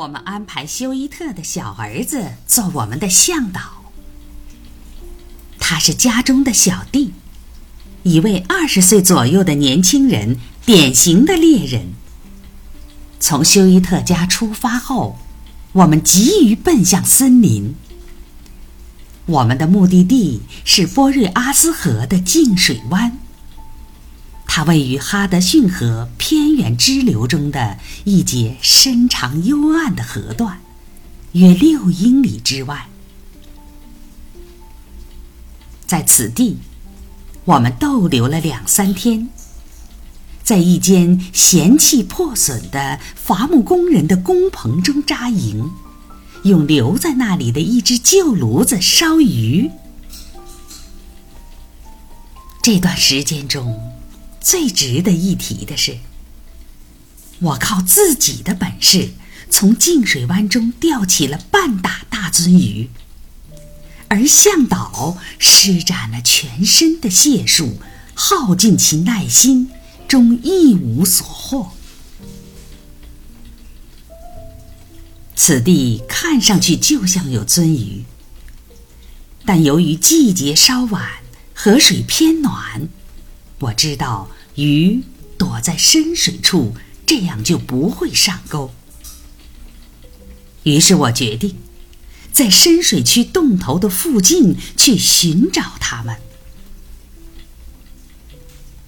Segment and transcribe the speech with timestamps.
[0.00, 3.60] 我们安排休伊特的小儿子做我们的向导。
[5.58, 7.12] 他是家中的小弟，
[8.02, 11.88] 一位二十岁左右的年轻人，典型的猎人。
[13.18, 15.18] 从休伊特家出发后，
[15.72, 17.74] 我们急于奔向森林。
[19.26, 23.18] 我们的目的地是波瑞阿斯河的净水湾。
[24.52, 30.60] 它位于哈德逊河偏远支流中的一节深长幽暗的河段，
[31.32, 32.88] 约六英里之外。
[35.86, 36.58] 在此地，
[37.44, 39.28] 我们逗留了两三天，
[40.42, 45.70] 在一间嫌弃破损的伐木工人的工棚中扎营，
[46.42, 49.70] 用留在那里的一只旧炉子烧鱼。
[52.60, 53.99] 这段时间中。
[54.40, 55.98] 最值得一提的是，
[57.40, 59.10] 我靠自己的本事
[59.50, 62.88] 从净水湾中钓起了半打大鳟鱼，
[64.08, 67.78] 而向导施展了全身的解数，
[68.14, 69.70] 耗尽其耐心，
[70.08, 71.72] 终一无所获。
[75.36, 78.04] 此地看上去就像有鳟鱼，
[79.44, 81.10] 但由于季节稍晚，
[81.54, 82.88] 河水偏暖。
[83.60, 85.02] 我知道鱼
[85.38, 86.74] 躲在深水处，
[87.06, 88.70] 这样就不会上钩。
[90.62, 91.56] 于是我决定
[92.32, 96.16] 在深水区洞头的附近去寻找它们。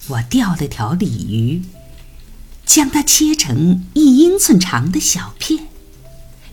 [0.07, 1.61] 我钓了条鲤鱼，
[2.65, 5.67] 将它切成一英寸长的小片，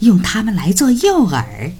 [0.00, 1.72] 用它们来做诱饵，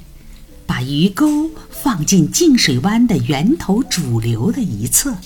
[0.67, 5.19] 把鱼钩放进净水湾的源头主流的一侧。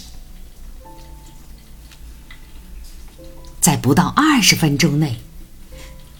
[3.64, 5.22] 在不到二十分钟内，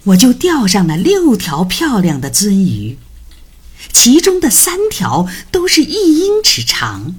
[0.04, 2.96] 我就钓上了六条漂亮的鳟鱼，
[3.92, 7.14] 其中的三条都是一英尺长。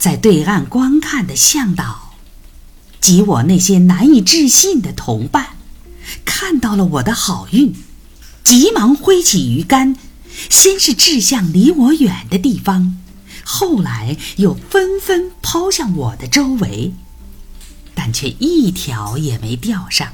[0.00, 2.16] 在对岸观看的向导
[3.00, 5.50] 及我那些难以置信的同伴，
[6.24, 7.72] 看到了我的好运，
[8.42, 9.94] 急忙挥起鱼竿，
[10.50, 12.98] 先是掷向离我远的地方，
[13.44, 16.92] 后来又纷纷抛向我的周围。
[18.00, 20.12] 但却一条也没钓上。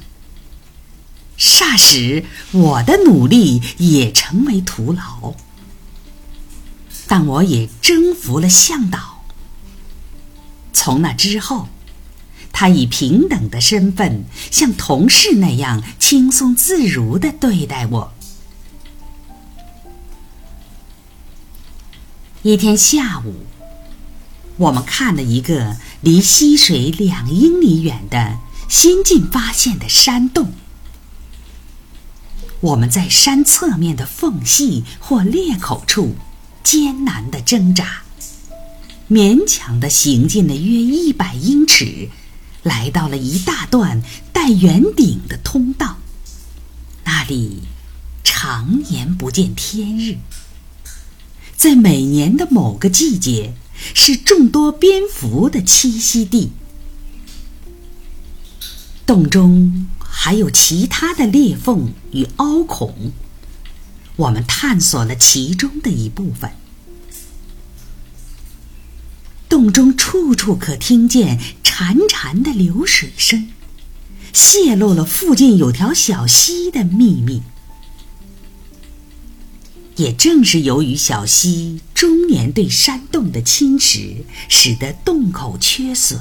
[1.36, 5.34] 霎时，我的努力也成为徒劳。
[7.06, 9.26] 但我也征服了向导。
[10.72, 11.68] 从那之后，
[12.54, 18.14] 他以平等的身份，像同事那样轻松自如的对待我。
[22.40, 23.34] 一天下午。
[24.56, 28.38] 我们看了一个离溪水两英里远的
[28.68, 30.52] 新近发现的山洞。
[32.60, 36.14] 我们在山侧面的缝隙或裂口处
[36.62, 38.02] 艰难地挣扎，
[39.10, 42.08] 勉强地行进了约一百英尺，
[42.62, 45.98] 来到了一大段带圆顶的通道。
[47.02, 47.64] 那里
[48.22, 50.16] 常年不见天日，
[51.56, 53.54] 在每年的某个季节。
[53.94, 56.52] 是众多蝙蝠的栖息地。
[59.06, 63.12] 洞中还有其他的裂缝与凹孔，
[64.16, 66.50] 我们探索了其中的一部分。
[69.48, 73.50] 洞中处处可听见潺潺的流水声，
[74.32, 77.42] 泄露了附近有条小溪的秘密。
[79.96, 86.20] 也正是由于小溪终年对山洞的侵蚀，使得洞口缺损。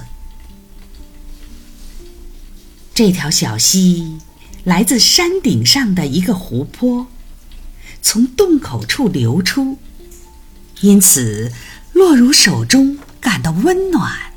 [2.93, 4.19] 这条小溪
[4.63, 7.07] 来自山顶上的一个湖泊，
[8.01, 9.79] 从洞口处流出，
[10.81, 11.51] 因此
[11.93, 14.33] 落入手中感到温暖，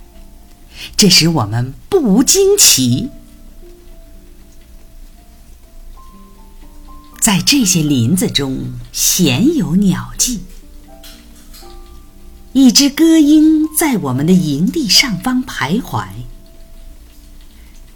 [0.97, 3.11] 这使我们不无惊奇。
[7.27, 8.57] 在这些林子中，
[8.93, 10.43] 鲜有鸟迹。
[12.53, 16.07] 一只歌鹰在我们的营地上方徘徊，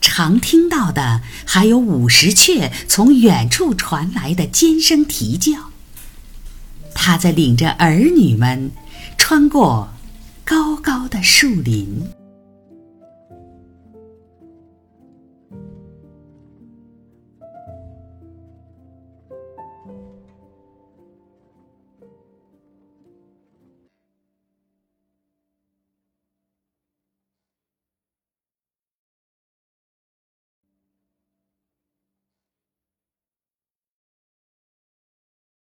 [0.01, 5.71] 常听到的还有五十雀从远处传来的尖声啼叫。
[6.93, 8.73] 它在领着儿女们
[9.17, 9.91] 穿过
[10.45, 12.03] 高高的树林。